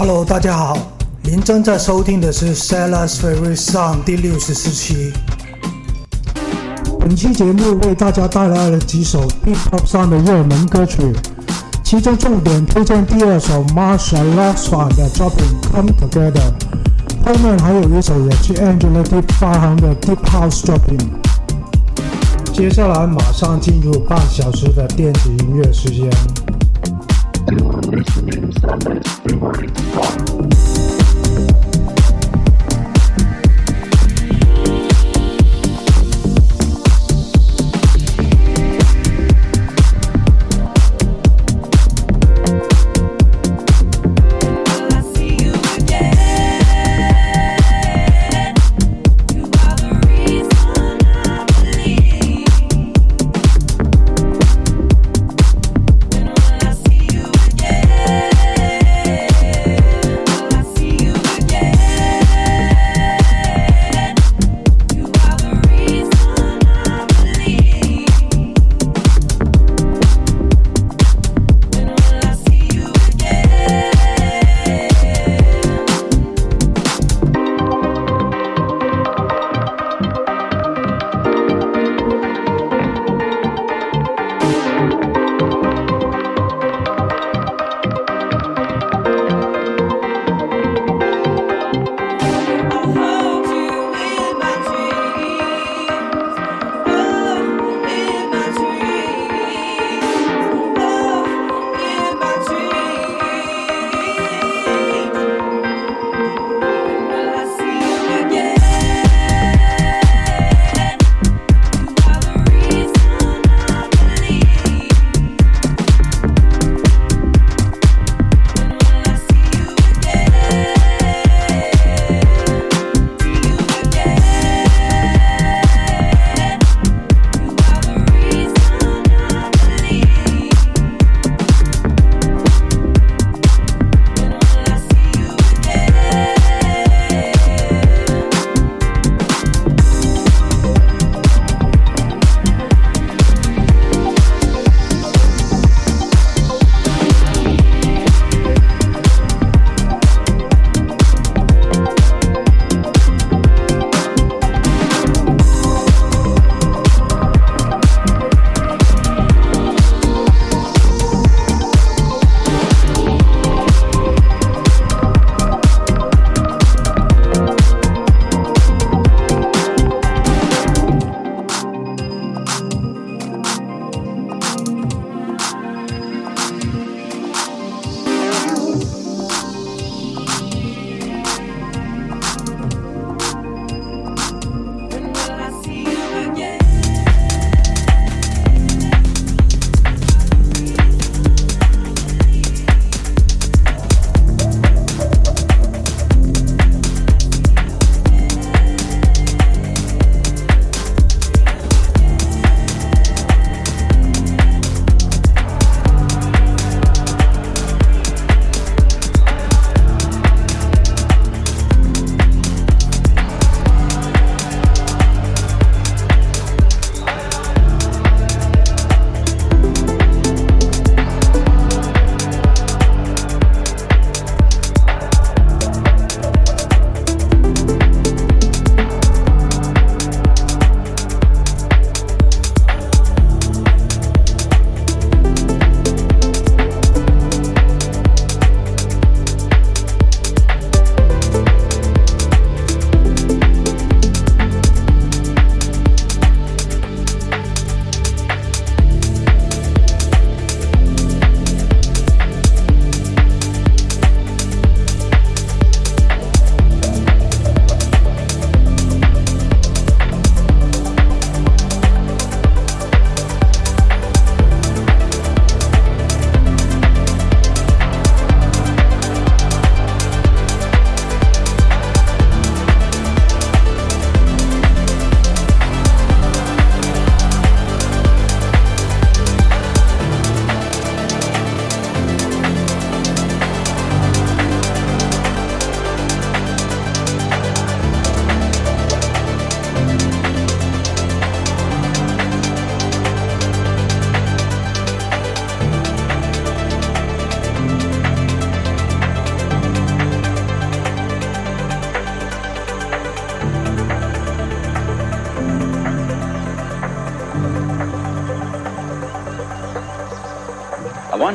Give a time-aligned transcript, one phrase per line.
[0.00, 0.78] Hello，大家好，
[1.24, 5.12] 您正在收听的是《Sellers Favorite Song》第六十四期。
[7.00, 11.12] 本期节目为大家带来了几首 Hip Hop 上的热门歌曲，
[11.82, 16.52] 其中重点推荐第二首 Marshall Lasva 的作品《Come Together》，
[17.26, 20.96] 后面还有一首也是 Angela Deep 发行的 Deep House 作品。
[22.52, 26.08] 接下来马上进入半小时的电子音乐时间。
[27.48, 30.67] doing listening, so let's do it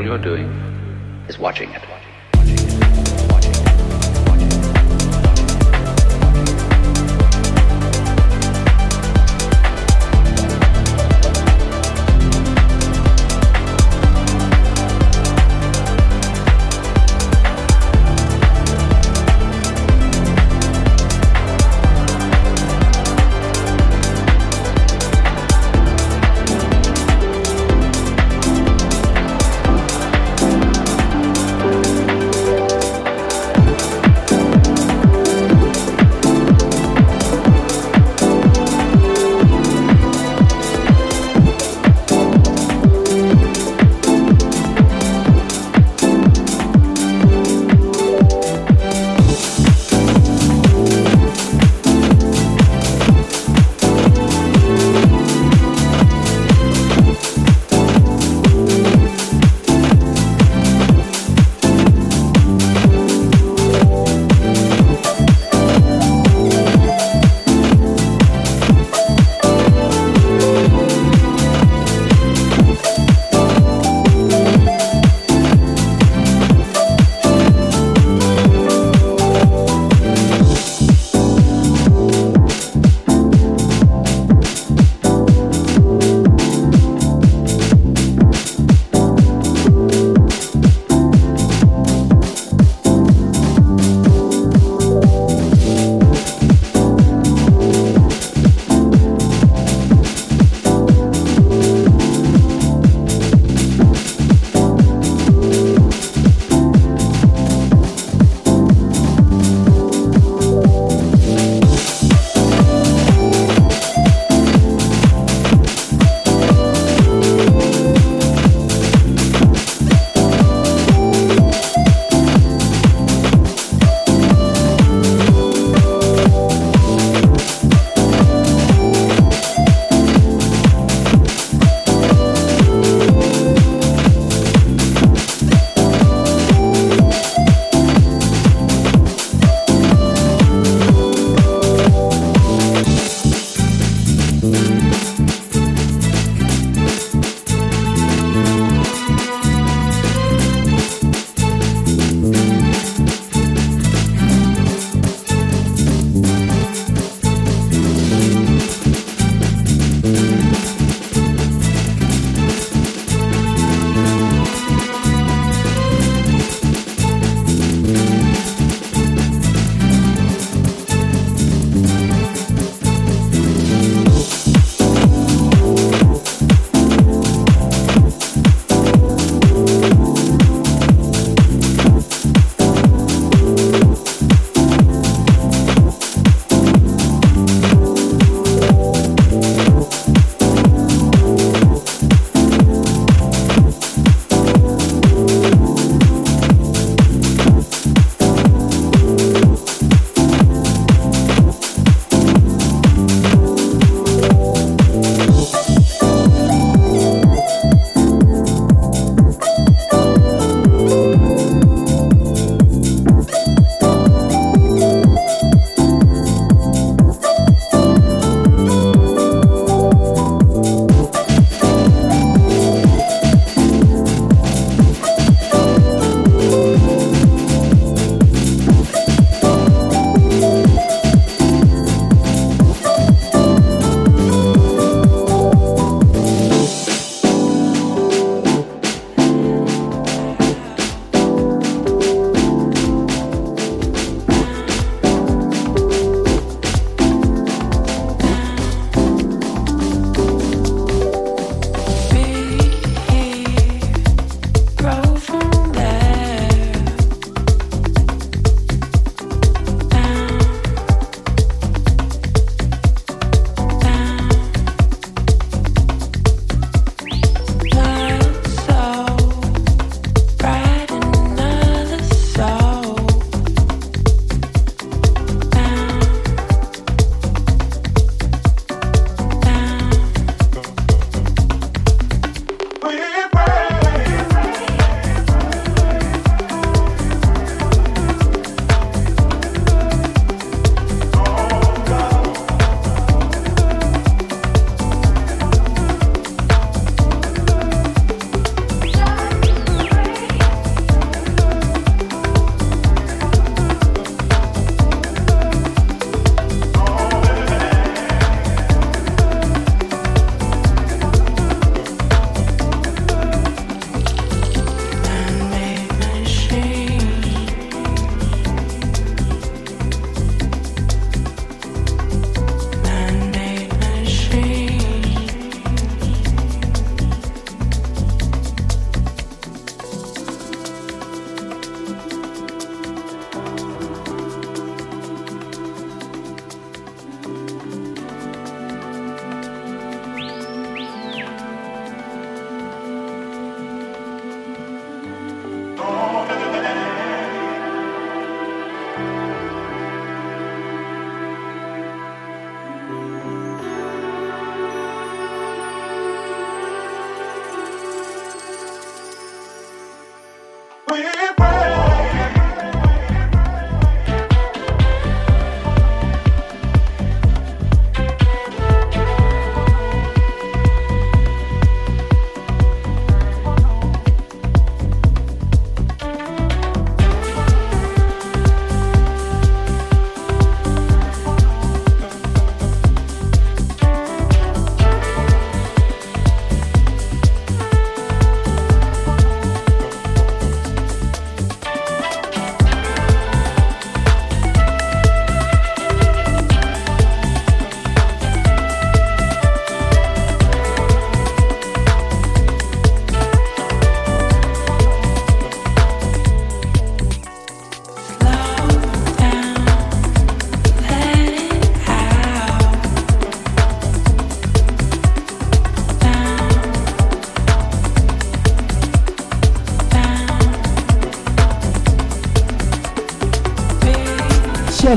[0.00, 0.46] All you're doing
[1.28, 1.69] is watching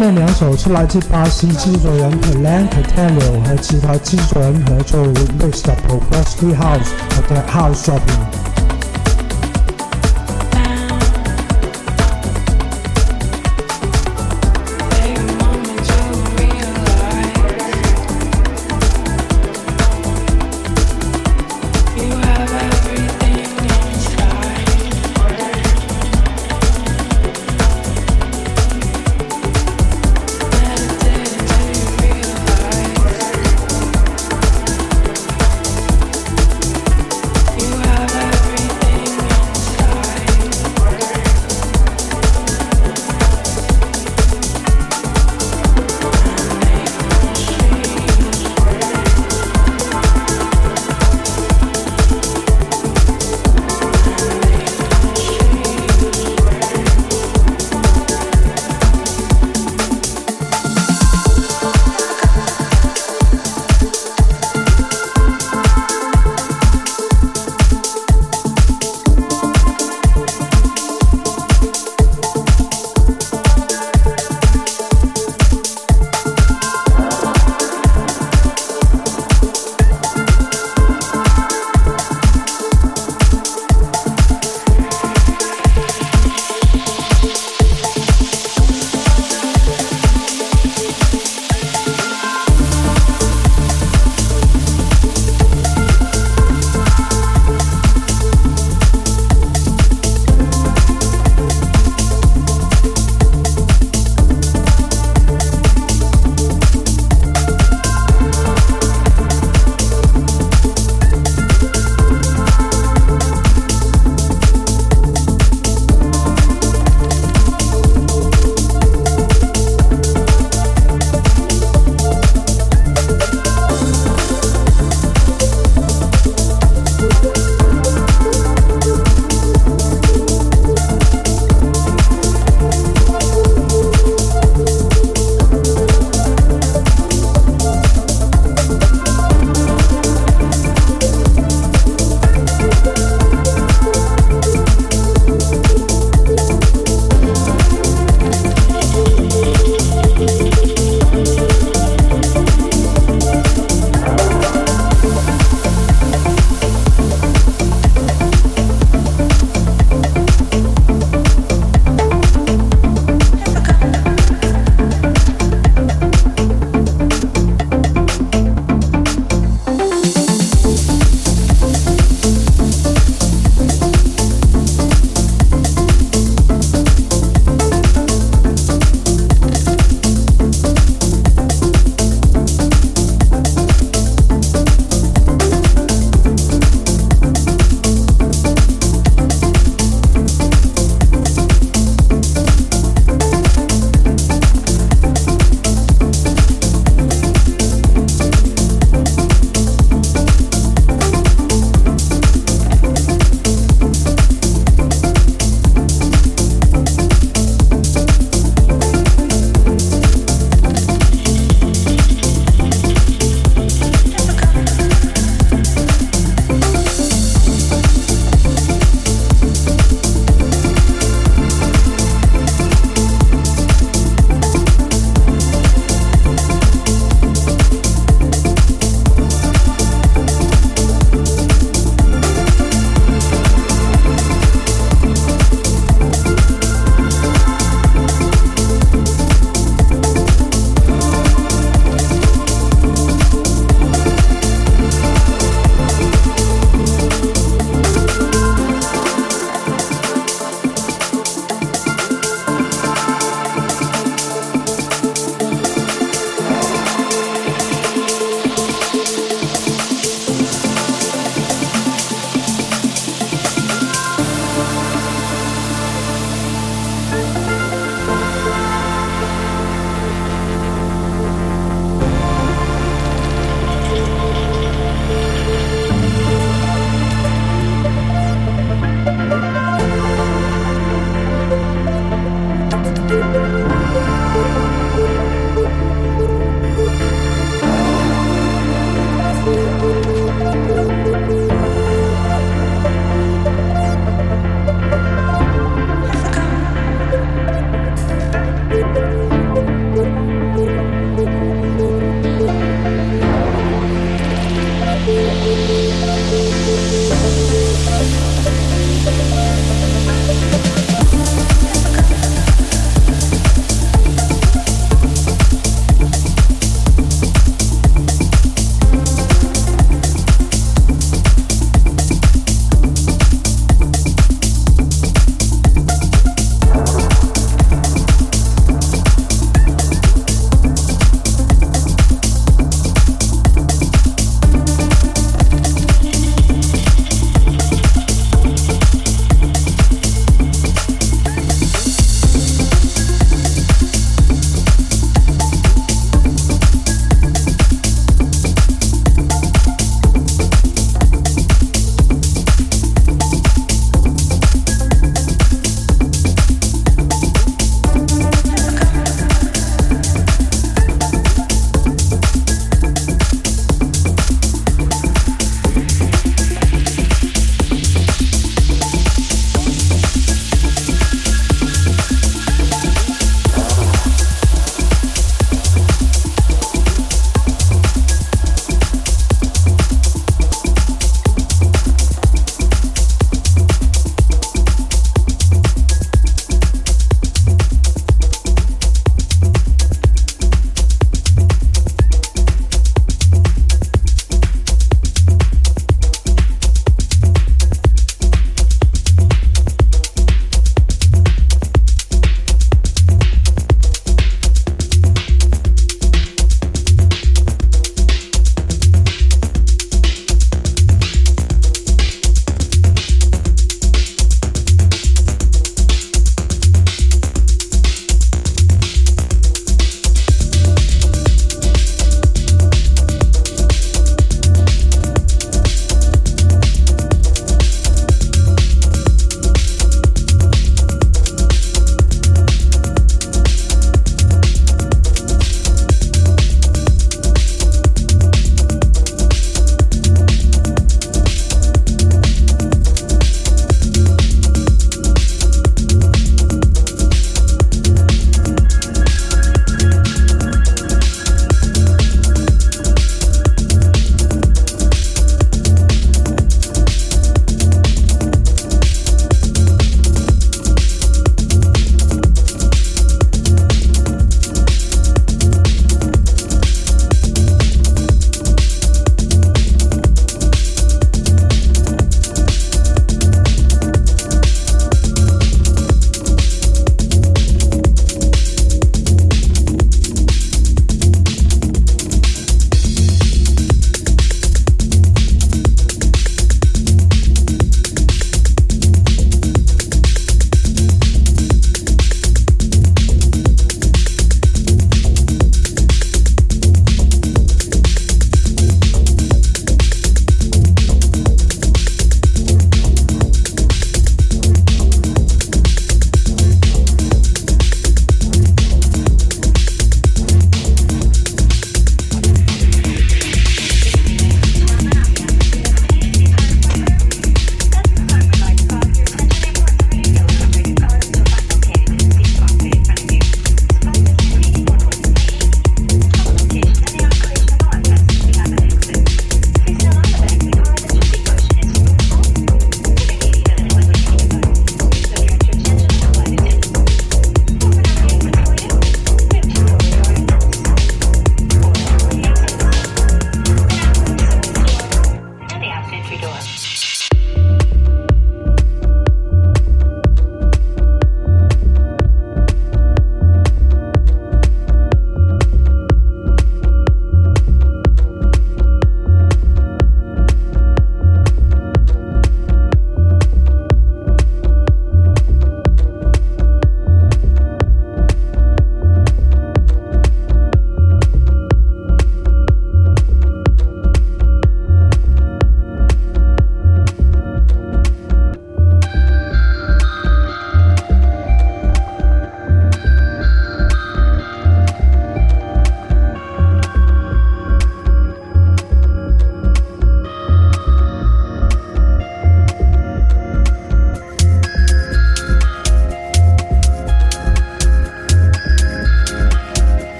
[0.00, 4.98] 面两首是来自巴西制作人 Pelan Catalio 和其他制作人合作
[5.38, 8.00] mix 的 Progressive House 和 Dead House 作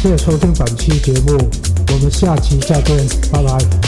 [0.00, 1.36] 谢谢收听本期节目，
[1.92, 2.96] 我们下期再见，
[3.32, 3.87] 拜拜。